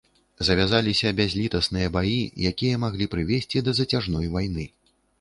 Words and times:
Завязаліся 0.47 1.11
бязлітасныя 1.19 1.93
баі, 1.97 2.17
якія 2.53 2.83
маглі 2.87 3.11
прывесці 3.15 3.67
да 3.71 3.79
зацяжной 3.85 4.27
вайны. 4.39 4.71